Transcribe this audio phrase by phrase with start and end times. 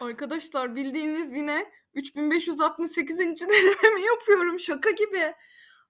[0.00, 3.18] Arkadaşlar bildiğiniz yine 3568.
[3.18, 5.34] denememi yapıyorum şaka gibi.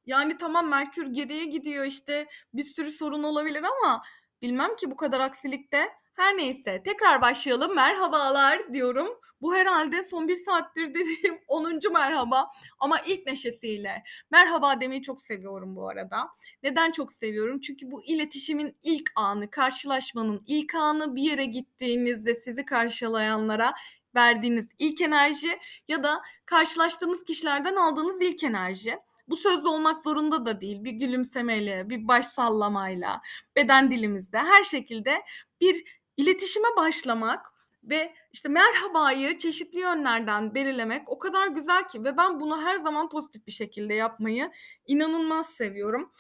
[0.07, 4.03] Yani tamam Merkür geriye gidiyor işte bir sürü sorun olabilir ama
[4.43, 5.89] bilmem ki bu kadar aksilikte.
[6.15, 7.75] Her neyse tekrar başlayalım.
[7.75, 9.09] Merhabalar diyorum.
[9.41, 11.81] Bu herhalde son bir saattir dediğim 10.
[11.93, 14.03] merhaba ama ilk neşesiyle.
[14.31, 16.29] Merhaba demeyi çok seviyorum bu arada.
[16.63, 17.61] Neden çok seviyorum?
[17.61, 23.75] Çünkü bu iletişimin ilk anı, karşılaşmanın ilk anı bir yere gittiğinizde sizi karşılayanlara
[24.17, 28.99] verdiğiniz ilk enerji ya da karşılaştığınız kişilerden aldığınız ilk enerji.
[29.29, 30.85] Bu sözlü olmak zorunda da değil.
[30.85, 33.23] Bir gülümsemeyle, bir baş sallamayla,
[33.57, 35.23] beden dilimizde her şekilde
[35.61, 35.85] bir
[36.17, 37.47] iletişime başlamak
[37.85, 43.09] ve işte merhabayı çeşitli yönlerden belirlemek o kadar güzel ki ve ben bunu her zaman
[43.09, 44.51] pozitif bir şekilde yapmayı
[44.87, 46.13] inanılmaz seviyorum.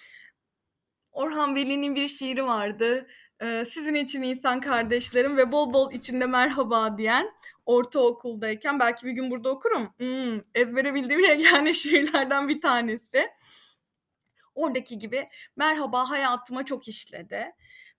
[1.12, 3.06] Orhan Veli'nin bir şiiri vardı.
[3.42, 7.30] Ee, sizin için insan kardeşlerim ve bol bol içinde merhaba diyen
[7.66, 9.88] ortaokuldayken belki bir gün burada okurum.
[9.98, 13.28] Hmm, ezbere bildiğim yegane şiirlerden bir tanesi.
[14.54, 17.52] Oradaki gibi merhaba hayatıma çok işledi.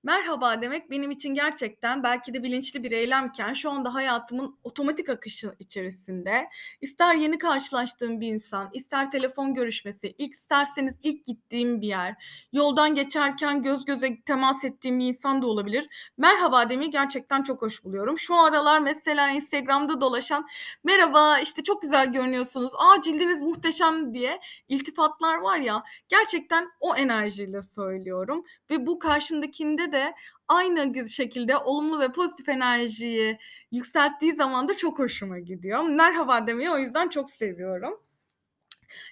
[0.03, 5.55] Merhaba demek benim için gerçekten belki de bilinçli bir eylemken şu anda hayatımın otomatik akışı
[5.59, 6.49] içerisinde
[6.81, 12.15] ister yeni karşılaştığım bir insan, ister telefon görüşmesi, ilk isterseniz ilk gittiğim bir yer,
[12.53, 16.11] yoldan geçerken göz göze temas ettiğim bir insan da olabilir.
[16.17, 18.17] Merhaba demeyi gerçekten çok hoş buluyorum.
[18.17, 20.47] Şu aralar mesela Instagram'da dolaşan
[20.83, 27.61] merhaba işte çok güzel görünüyorsunuz, aa cildiniz muhteşem diye iltifatlar var ya gerçekten o enerjiyle
[27.61, 30.13] söylüyorum ve bu karşımdakinde de
[30.47, 33.37] aynı şekilde olumlu ve pozitif enerjiyi
[33.71, 35.83] yükselttiği zaman da çok hoşuma gidiyor.
[35.83, 37.99] Merhaba demeyi o yüzden çok seviyorum.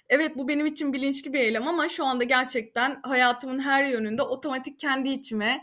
[0.08, 4.78] Evet bu benim için bilinçli bir eylem ama şu anda gerçekten hayatımın her yönünde otomatik
[4.78, 5.62] kendi içime,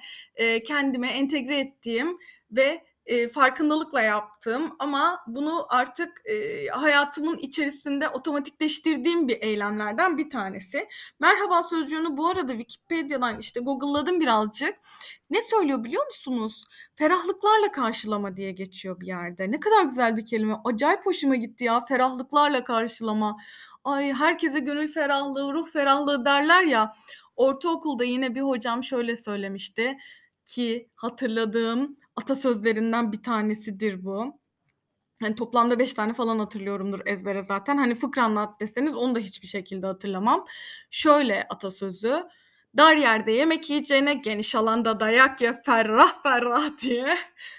[0.66, 2.18] kendime entegre ettiğim
[2.52, 10.88] ve e, farkındalıkla yaptığım ama bunu artık e, hayatımın içerisinde otomatikleştirdiğim bir eylemlerden bir tanesi.
[11.20, 14.76] Merhaba sözcüğünü bu arada Wikipedia'dan işte Google'ladım birazcık.
[15.30, 16.66] Ne söylüyor biliyor musunuz?
[16.96, 19.52] Ferahlıklarla karşılama diye geçiyor bir yerde.
[19.52, 20.56] Ne kadar güzel bir kelime.
[20.66, 23.38] Acayip hoşuma gitti ya ferahlıklarla karşılama.
[23.84, 26.94] Ay herkese gönül ferahlığı, ruh ferahlığı derler ya.
[27.36, 29.98] Ortaokulda yine bir hocam şöyle söylemişti
[30.46, 34.40] ki hatırladığım atasözlerinden bir tanesidir bu.
[35.22, 37.78] Hani toplamda beş tane falan hatırlıyorumdur ezbere zaten.
[37.78, 40.46] Hani fıkra anlat deseniz onu da hiçbir şekilde hatırlamam.
[40.90, 42.24] Şöyle atasözü.
[42.78, 47.18] Dar yerde yemek yiyeceğine geniş alanda dayak ye ferrah ferrah diye.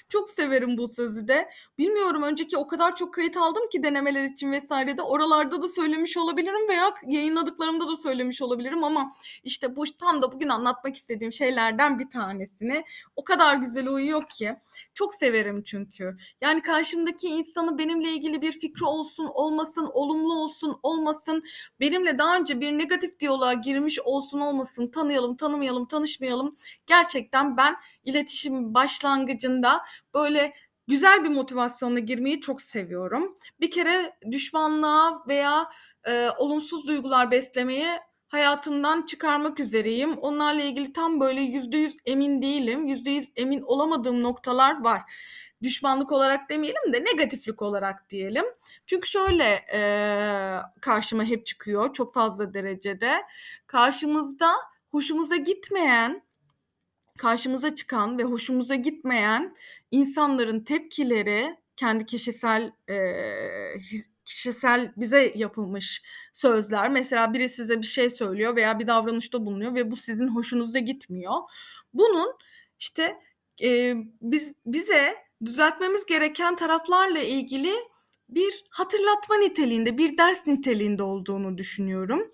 [0.09, 1.51] Çok severim bu sözü de.
[1.79, 5.03] Bilmiyorum önceki o kadar çok kayıt aldım ki denemeler için vesairede.
[5.03, 9.13] Oralarda da söylemiş olabilirim veya yayınladıklarımda da söylemiş olabilirim ama
[9.45, 12.85] işte bu tam da bugün anlatmak istediğim şeylerden bir tanesini
[13.17, 14.57] o kadar güzel uyuyor ki.
[14.95, 16.17] Çok severim çünkü.
[16.41, 21.43] Yani karşımdaki insanı benimle ilgili bir fikri olsun, olmasın, olumlu olsun, olmasın,
[21.81, 26.57] benimle daha önce bir negatif diyaloğa girmiş olsun, olmasın, tanıyalım, tanımayalım, tanışmayalım.
[26.87, 29.85] Gerçekten ben iletişim başlangıcında
[30.15, 30.55] böyle
[30.89, 33.35] güzel bir motivasyonla girmeyi çok seviyorum.
[33.61, 35.69] Bir kere düşmanlığa veya
[36.09, 37.87] e, olumsuz duygular beslemeyi
[38.29, 40.13] hayatımdan çıkarmak üzereyim.
[40.13, 42.87] Onlarla ilgili tam böyle yüzde yüz emin değilim.
[42.87, 45.03] Yüzde yüz emin olamadığım noktalar var.
[45.63, 48.45] Düşmanlık olarak demeyelim de negatiflik olarak diyelim.
[48.87, 49.81] Çünkü şöyle e,
[50.81, 53.23] karşıma hep çıkıyor çok fazla derecede.
[53.67, 54.55] Karşımızda
[54.95, 56.23] hoşumuza gitmeyen,
[57.19, 59.55] karşımıza çıkan ve hoşumuza gitmeyen
[59.91, 62.97] insanların tepkileri kendi kişisel e,
[64.25, 66.89] kişisel bize yapılmış sözler.
[66.89, 71.35] Mesela biri size bir şey söylüyor veya bir davranışta bulunuyor ve bu sizin hoşunuza gitmiyor.
[71.95, 72.37] Bunun
[72.79, 73.19] işte
[73.63, 77.73] e, biz bize düzeltmemiz gereken taraflarla ilgili
[78.29, 82.33] bir hatırlatma niteliğinde, bir ders niteliğinde olduğunu düşünüyorum.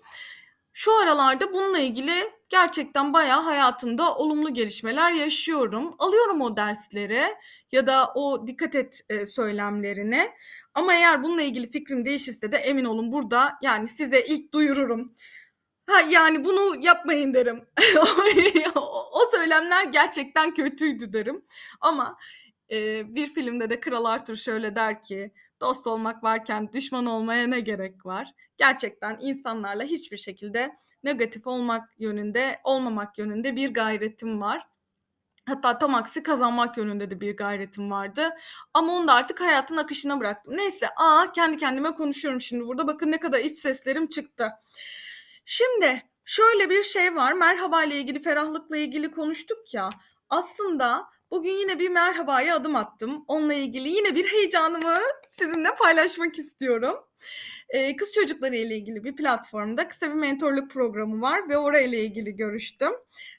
[0.73, 5.95] Şu aralarda bununla ilgili gerçekten bayağı hayatımda olumlu gelişmeler yaşıyorum.
[5.99, 7.21] Alıyorum o dersleri
[7.71, 10.31] ya da o dikkat et e, söylemlerini.
[10.73, 15.15] Ama eğer bununla ilgili fikrim değişirse de emin olun burada yani size ilk duyururum.
[15.89, 17.65] Ha, yani bunu yapmayın derim.
[19.11, 21.45] o söylemler gerçekten kötüydü derim.
[21.81, 22.17] Ama
[22.71, 27.59] e, bir filmde de Kral Arthur şöyle der ki dost olmak varken düşman olmaya ne
[27.59, 28.33] gerek var?
[28.57, 34.67] Gerçekten insanlarla hiçbir şekilde negatif olmak yönünde, olmamak yönünde bir gayretim var.
[35.47, 38.29] Hatta tam aksi kazanmak yönünde de bir gayretim vardı.
[38.73, 40.57] Ama onu da artık hayatın akışına bıraktım.
[40.57, 42.87] Neyse, aa kendi kendime konuşuyorum şimdi burada.
[42.87, 44.51] Bakın ne kadar iç seslerim çıktı.
[45.45, 47.33] Şimdi şöyle bir şey var.
[47.33, 49.89] Merhaba ile ilgili, ferahlıkla ilgili konuştuk ya.
[50.29, 53.25] Aslında Bugün yine bir merhabaya adım attım.
[53.27, 54.97] Onunla ilgili yine bir heyecanımı
[55.29, 56.95] sizinle paylaşmak istiyorum.
[57.69, 62.35] Ee, kız çocukları ile ilgili bir platformda kısa bir mentorluk programı var ve orayla ilgili
[62.35, 62.91] görüştüm.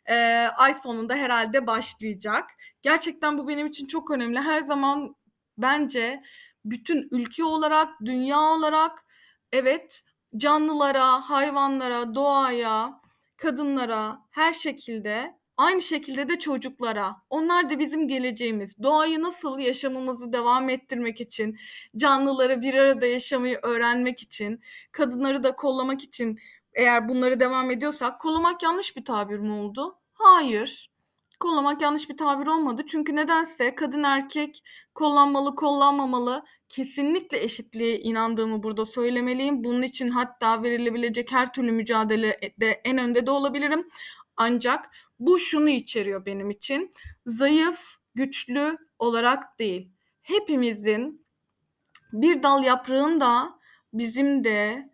[0.06, 0.15] Ee,
[0.56, 2.50] ay sonunda herhalde başlayacak.
[2.83, 4.41] Gerçekten bu benim için çok önemli.
[4.41, 5.17] Her zaman
[5.59, 6.23] bence
[6.65, 9.05] bütün ülke olarak, dünya olarak
[9.53, 10.03] evet
[10.37, 13.00] canlılara, hayvanlara, doğaya,
[13.37, 17.17] kadınlara her şekilde aynı şekilde de çocuklara.
[17.31, 18.83] Onlar da bizim geleceğimiz.
[18.83, 21.57] Doğayı nasıl yaşamımızı devam ettirmek için,
[21.97, 24.61] canlıları bir arada yaşamayı öğrenmek için,
[24.93, 26.39] kadınları da kollamak için
[26.75, 29.99] eğer bunları devam ediyorsak kollamak yanlış bir tabir mi oldu?
[30.13, 30.93] Hayır.
[31.41, 32.83] Kollamak yanlış bir tabir olmadı.
[32.89, 34.65] Çünkü nedense kadın erkek
[34.95, 36.45] kollanmalı, kollanmamalı.
[36.69, 39.65] Kesinlikle eşitliğe inandığımı burada söylemeliyim.
[39.65, 43.89] Bunun için hatta verilebilecek her türlü mücadelede en önde de olabilirim.
[44.37, 44.91] Ancak
[45.27, 46.91] bu şunu içeriyor benim için.
[47.27, 47.81] Zayıf,
[48.15, 49.93] güçlü olarak değil.
[50.23, 51.27] Hepimizin
[52.13, 53.59] bir dal yaprağın da
[53.93, 54.91] bizim de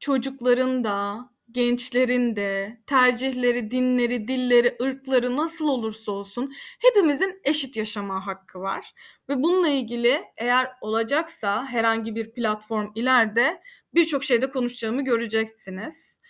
[0.00, 8.60] çocukların da gençlerin de tercihleri, dinleri, dilleri, ırkları nasıl olursa olsun hepimizin eşit yaşama hakkı
[8.60, 8.94] var.
[9.28, 13.62] Ve bununla ilgili eğer olacaksa herhangi bir platform ileride
[13.94, 16.21] birçok şeyde konuşacağımı göreceksiniz.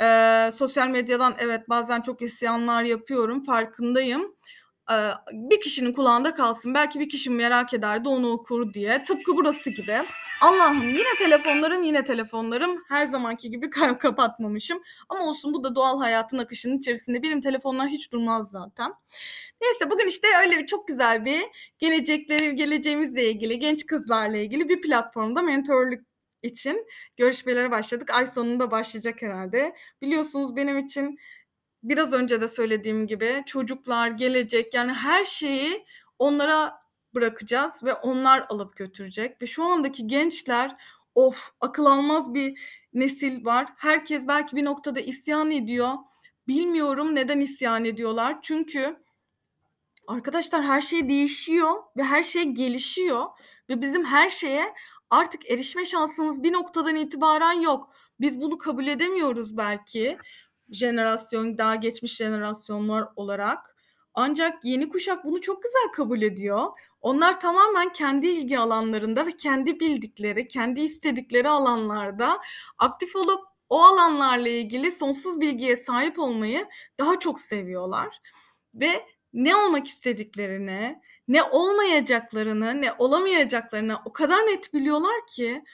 [0.00, 4.36] Ee, sosyal medyadan evet bazen çok isyanlar yapıyorum farkındayım.
[4.90, 6.74] Ee, bir kişinin kulağında kalsın.
[6.74, 9.04] Belki bir kişi merak ederdi onu okur diye.
[9.04, 9.98] Tıpkı burası gibi.
[10.42, 12.82] Allah'ım yine telefonlarım yine telefonlarım.
[12.88, 14.82] Her zamanki gibi kapatmamışım.
[15.08, 17.22] Ama olsun bu da doğal hayatın akışının içerisinde.
[17.22, 18.92] Benim telefonlar hiç durmaz zaten.
[19.62, 21.42] Neyse bugün işte öyle bir çok güzel bir
[21.78, 26.00] gelecekleri, geleceğimizle ilgili, genç kızlarla ilgili bir platformda mentorluk
[26.42, 26.86] için
[27.16, 28.10] görüşmelere başladık.
[28.10, 29.74] Ay sonunda başlayacak herhalde.
[30.02, 31.18] Biliyorsunuz benim için
[31.82, 35.86] biraz önce de söylediğim gibi çocuklar, gelecek yani her şeyi
[36.18, 36.82] onlara
[37.14, 40.76] bırakacağız ve onlar alıp götürecek ve şu andaki gençler
[41.14, 42.60] of akıl almaz bir
[42.94, 43.68] nesil var.
[43.76, 45.94] Herkes belki bir noktada isyan ediyor.
[46.48, 48.38] Bilmiyorum neden isyan ediyorlar.
[48.42, 48.96] Çünkü
[50.06, 53.26] arkadaşlar her şey değişiyor ve her şey gelişiyor
[53.68, 54.74] ve bizim her şeye
[55.12, 57.94] artık erişme şansımız bir noktadan itibaren yok.
[58.20, 60.18] Biz bunu kabul edemiyoruz belki
[60.70, 63.76] jenerasyon daha geçmiş jenerasyonlar olarak.
[64.14, 66.64] Ancak yeni kuşak bunu çok güzel kabul ediyor.
[67.00, 72.40] Onlar tamamen kendi ilgi alanlarında ve kendi bildikleri, kendi istedikleri alanlarda
[72.78, 76.68] aktif olup o alanlarla ilgili sonsuz bilgiye sahip olmayı
[77.00, 78.20] daha çok seviyorlar.
[78.74, 85.64] Ve ne olmak istediklerini, ne olmayacaklarını, ne olamayacaklarını o kadar net biliyorlar ki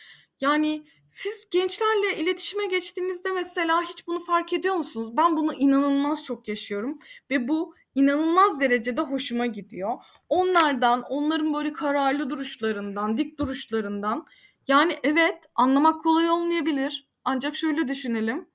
[0.40, 5.16] yani siz gençlerle iletişime geçtiğinizde mesela hiç bunu fark ediyor musunuz?
[5.16, 6.98] Ben bunu inanılmaz çok yaşıyorum
[7.30, 9.94] ve bu inanılmaz derecede hoşuma gidiyor.
[10.28, 14.26] Onlardan, onların böyle kararlı duruşlarından, dik duruşlarından
[14.68, 17.08] yani evet anlamak kolay olmayabilir.
[17.24, 18.48] Ancak şöyle düşünelim.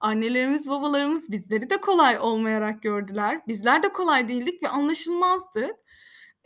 [0.00, 3.40] Annelerimiz, babalarımız bizleri de kolay olmayarak gördüler.
[3.48, 5.76] Bizler de kolay değildik ve anlaşılmazdı.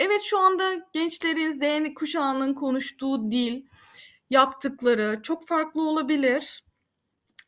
[0.01, 3.63] Evet şu anda gençlerin, Z kuşağının konuştuğu dil,
[4.31, 6.65] yaptıkları çok farklı olabilir.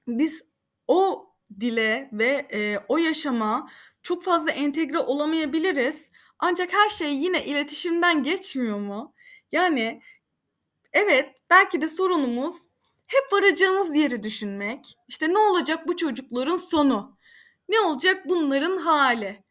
[0.09, 0.43] Biz
[0.89, 3.71] o dile ve e, o yaşama
[4.03, 6.11] çok fazla entegre olamayabiliriz.
[6.39, 9.15] Ancak her şey yine iletişimden geçmiyor mu?
[9.53, 10.03] Yani
[10.93, 12.69] evet belki de sorunumuz
[13.07, 14.97] hep varacağımız yeri düşünmek.
[15.09, 17.17] İşte ne olacak bu çocukların sonu?
[17.69, 19.45] Ne olacak bunların hali?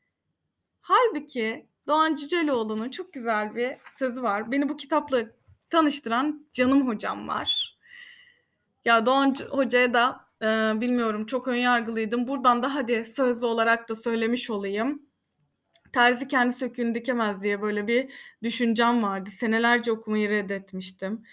[0.81, 4.51] Halbuki Doğan Cüceloğlu'nun çok güzel bir sözü var.
[4.51, 5.25] Beni bu kitapla
[5.69, 7.77] tanıştıran canım hocam var.
[8.85, 12.27] Ya Doğan Hoca'ya da e, bilmiyorum çok önyargılıydım.
[12.27, 15.01] Buradan da hadi sözlü olarak da söylemiş olayım.
[15.93, 18.11] Terzi kendi söküğünü dikemez diye böyle bir
[18.43, 19.29] düşüncem vardı.
[19.29, 21.23] Senelerce okumayı reddetmiştim.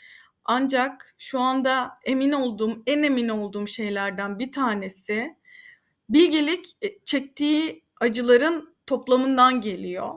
[0.44, 5.36] Ancak şu anda emin olduğum, en emin olduğum şeylerden bir tanesi
[6.08, 10.14] bilgelik e, çektiği acıların toplamından geliyor.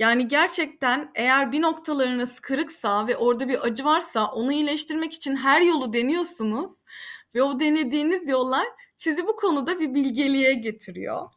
[0.00, 5.60] Yani gerçekten eğer bir noktalarınız kırıksa ve orada bir acı varsa onu iyileştirmek için her
[5.60, 6.84] yolu deniyorsunuz
[7.34, 8.66] ve o denediğiniz yollar
[8.96, 11.28] sizi bu konuda bir bilgeliğe getiriyor.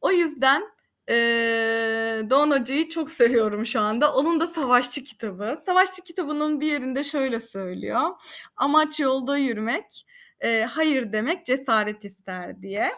[0.00, 0.62] O yüzden
[1.08, 4.14] ee, Doğan Hoca'yı çok seviyorum şu anda.
[4.14, 5.62] Onun da Savaşçı kitabı.
[5.66, 8.10] Savaşçı kitabının bir yerinde şöyle söylüyor.
[8.56, 10.06] Amaç yolda yürümek,
[10.40, 12.90] e, hayır demek cesaret ister diye.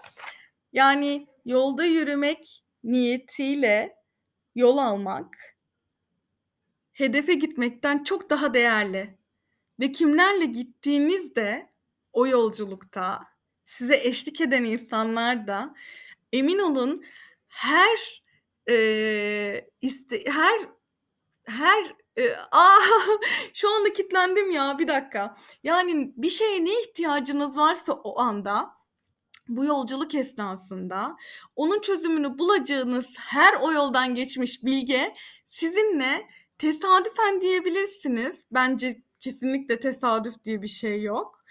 [0.73, 4.02] Yani yolda yürümek niyetiyle
[4.55, 5.57] yol almak
[6.93, 9.19] hedefe gitmekten çok daha değerli
[9.81, 11.71] ve kimlerle gittiğinizde
[12.13, 13.21] o yolculukta
[13.65, 15.75] size eşlik eden insanlar da
[16.33, 17.05] emin olun
[17.49, 18.23] her
[18.69, 20.61] Eee, iste her
[21.47, 22.69] her, eee, a!
[23.55, 25.35] Şu anda kitlendim ya, bir dakika.
[25.65, 28.71] Yani bir şeye ne ihtiyacınız varsa o anda,
[29.49, 31.17] bu yolculuk esnasında
[31.57, 35.15] onun çözümünü bulacağınız her o yoldan geçmiş bilge
[35.49, 36.27] sizinle
[36.59, 38.47] tesadüfen diyebilirsiniz.
[38.51, 41.45] Bence kesinlikle tesadüf diye bir şey yok.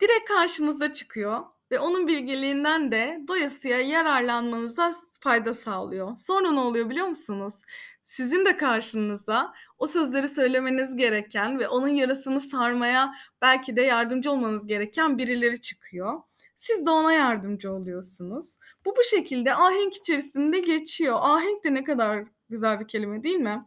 [0.00, 6.16] Direkt karşınıza çıkıyor ve onun bilgeliğinden de doyasıya yararlanmanıza fayda sağlıyor.
[6.16, 7.62] Sonra ne oluyor biliyor musunuz?
[8.02, 14.66] Sizin de karşınıza o sözleri söylemeniz gereken ve onun yarasını sarmaya belki de yardımcı olmanız
[14.66, 16.20] gereken birileri çıkıyor.
[16.58, 18.58] Siz de ona yardımcı oluyorsunuz.
[18.84, 21.18] Bu, bu şekilde ahenk içerisinde geçiyor.
[21.20, 23.66] Ahenk de ne kadar güzel bir kelime değil mi?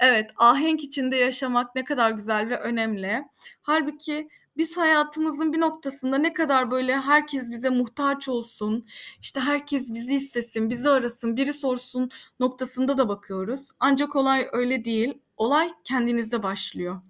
[0.00, 3.24] Evet, ahenk içinde yaşamak ne kadar güzel ve önemli.
[3.62, 8.86] Hâlbuki biz hayatımızın bir noktasında ne kadar böyle herkes bize muhtaç olsun,
[9.20, 13.70] işte herkes bizi istesin, bizi arasın, biri sorsun noktasında da bakıyoruz.
[13.80, 15.18] Ancak olay öyle değil.
[15.36, 17.00] Olay kendinizde başlıyor.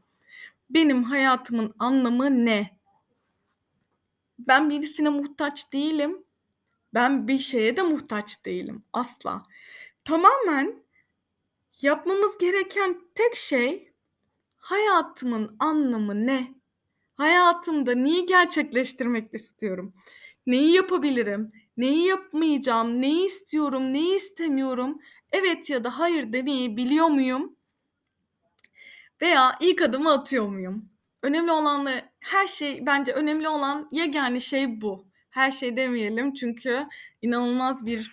[0.71, 2.76] Benim hayatımın anlamı ne?
[4.39, 6.25] Ben birisine muhtaç değilim.
[6.95, 9.43] Ben bir şeye de muhtaç değilim asla.
[10.05, 10.83] Tamamen
[11.83, 13.93] yapmamız gereken tek şey
[14.57, 16.55] hayatımın anlamı ne?
[17.15, 19.95] Hayatımda neyi gerçekleştirmek istiyorum?
[20.47, 21.49] Neyi yapabilirim?
[21.77, 23.03] Neyi yapmayacağım?
[23.03, 23.93] Neyi istiyorum?
[23.93, 25.01] Neyi istemiyorum?
[25.33, 27.57] Evet ya da hayır demeyi biliyor muyum?
[29.23, 30.91] Veya ilk adımı atıyor muyum?
[31.23, 35.07] Önemli olanlar her şey bence önemli olan yegâne şey bu.
[35.31, 36.87] Her şey demeyelim çünkü
[37.23, 38.11] inanılmaz bir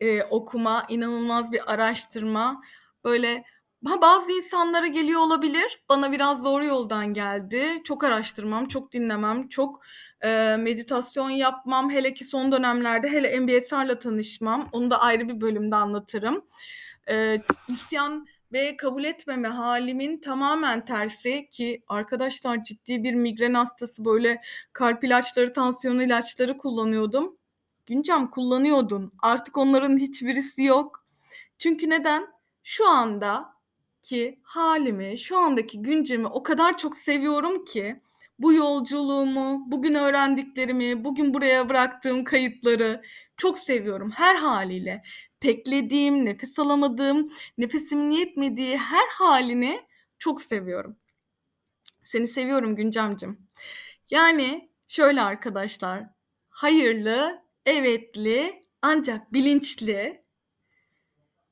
[0.00, 2.62] eee, okuma, inanılmaz bir araştırma,
[3.04, 3.44] böyle
[3.86, 5.84] ha, bazı insanlara geliyor olabilir.
[5.88, 7.62] Bana biraz doğru yoldan geldi.
[7.84, 9.80] Çok araştırmam, çok dinlemem, çok,
[10.24, 14.68] eee, meditasyon yapmam, hele ki son dönemlerde hele MBSR'la tanışmam.
[14.72, 16.44] Onu da ayrı bir bölümde anlatırım.
[17.08, 24.40] Eee, isyan ve kabul etmeme hâlimin tamamen tersi ki arkadaşlar ciddi bir migren hastası, böyle
[24.72, 27.36] kalp ilaçları, tansiyon ilaçları kullanıyordum.
[27.86, 29.12] Güncem kullanıyordun.
[29.22, 31.06] Artık onların hiçbirisi yok.
[31.58, 32.26] Çünkü neden?
[32.62, 38.00] Şu andaki hâlimi, şu andaki güncemi o kadar çok seviyorum ki
[38.38, 43.02] bu yolculuğumu, bugün öğrendiklerimi, bugün buraya bıraktığım kayıtları
[43.36, 45.02] çok seviyorum her hâliyle.
[45.40, 49.80] Teklediğim, nefes alamadığım, nefesimin yetmediği her hâlini
[50.18, 50.96] çok seviyorum.
[52.04, 53.46] Seni seviyorum Güncemcim.
[54.10, 56.04] Yani şöyle arkadaşlar,
[56.48, 60.20] hayırlı, evetli ancak bilinçli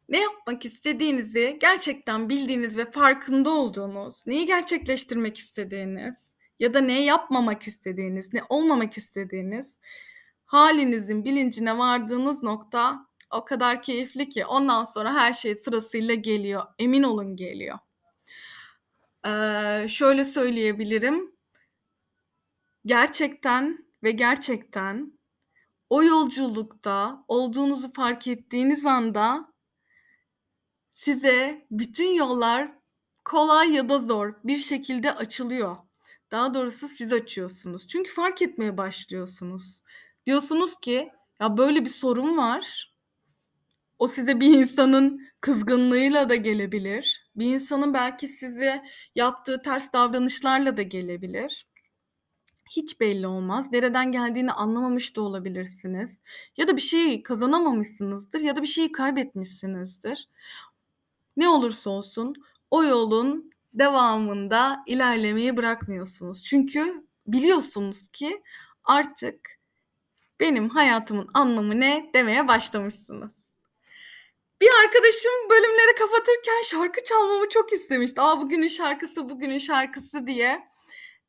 [0.09, 6.32] ne yapmak istediğinizi gerçekten bildiğiniz ve farkında olduğunuz, neyi gerçekleştirmek istediğiniz
[6.62, 9.78] ya da ne yapmamak istediğiniz, ne olmamak istediğiniz
[10.45, 16.66] hâlinizin bilincine vardığınız nokta o kadar keyifli ki ondan sonra her şey sırasıyla geliyor.
[16.78, 17.78] Emin olun geliyor.
[19.26, 21.33] Eee, şöyle söyleyebilirim.
[22.87, 25.19] Gerçekten ve gerçekten
[25.90, 29.52] o yolculukta olduğunuzu fark ettiğiniz anda
[30.92, 32.73] size bütün yollar
[33.25, 35.76] kolay ya da zor bir şekilde açılıyor.
[36.33, 37.89] Daha doğrusu siz açıyorsunuz.
[37.89, 39.83] Çünkü fark etmeye başlıyorsunuz.
[40.27, 41.11] Diyorsunuz ki
[41.41, 42.93] ya böyle bir sorun var.
[43.99, 47.31] O size bir insanın kızgınlığıyla da gelebilir.
[47.37, 48.83] Bir insanın belki size
[49.15, 51.67] yaptığı ters davranışlarla da gelebilir.
[52.71, 53.73] Hiç belli olmaz.
[53.73, 56.19] Nereden geldiğini anlamamış da olabilirsiniz.
[56.57, 60.29] Ya da bir şeyi kazanamamışsınızdır ya da bir şeyi kaybetmişsinizdir.
[61.37, 62.35] Ne olursa olsun
[62.71, 66.43] o yolun devamında ilerlemeyi bırakmıyorsunuz.
[66.43, 68.43] Çünkü biliyorsunuz ki
[68.85, 69.59] artık
[70.41, 73.33] benim hayatımın anlamı ne demeye başlamışsınız.
[74.61, 78.21] Bir arkadaşım bölümleri kapatırken şarkı çalmamı çok istemişti.
[78.21, 80.69] A, bugünün şarkısı, bugünün şarkısı diye.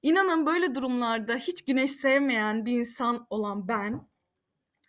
[0.01, 4.07] İnanın böyle durumlarda hiç güneş sevmeyen bir insan olan ben,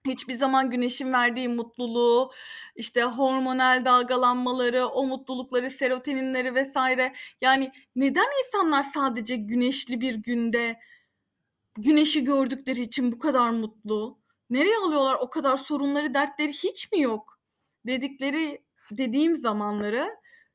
[0.06, 2.30] hiçbir zaman güneşin verdiği mutluluğu,
[2.76, 6.76] işte hormonal dalgalanmaları, o mutlulukları, serotoninleri vs.
[7.40, 10.80] yani neden insanlar sadece güneşli bir günde
[11.78, 14.18] güneşi gördükleri için bu kadar mutlu?
[14.50, 17.38] Nereye alıyorlar o kadar sorunları, dertleri hiç mi yok?
[17.86, 20.08] Dedikleri dediğim zamanları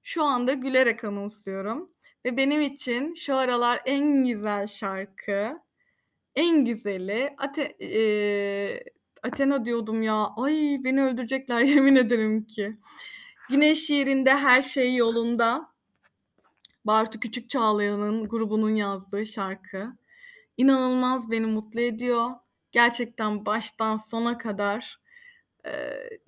[0.03, 1.91] şu anda gülerek anımsıyorum
[2.25, 5.59] ve benim için şu aralar en güzel şarkı,
[6.35, 8.83] en güzeli Ate eee,
[9.23, 10.27] Athena diyordum ya.
[10.37, 12.77] Ay, beni öldürecekler yemin ederim ki.
[13.49, 15.69] Güneş yerinde, her şey yolunda.
[16.85, 19.87] Bartu Küçükçağlayan'ın grubunun yazdığı şarkı.
[20.57, 22.29] İnanılmaz beni mutlu ediyor.
[22.71, 24.99] Gerçekten baştan sona kadar,
[25.65, 26.19] eee,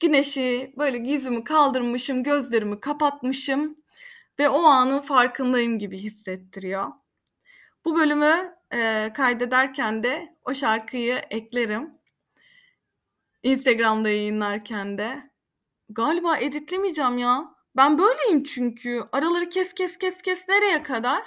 [0.00, 3.76] güneşi böyle yüzümü kaldırmışım, gözlerimi kapatmışım
[4.38, 6.86] ve o anın farkındayım gibi hissettiriyor.
[7.84, 12.01] Bu bölümü, eee, kaydederken de o şarkıyı eklerim.
[13.42, 15.30] Instagram'da yayınlarken de.
[15.88, 17.54] Galiba editlemeyeceğim ya.
[17.76, 19.02] Ben böyleyim çünkü.
[19.12, 21.22] Araları kes, kes, kes, kes nereye kadar?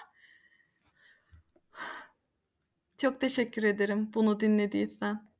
[2.97, 5.34] Çok teşekkür ederim bunu dinlediysen.